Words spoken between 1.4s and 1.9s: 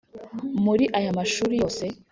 yose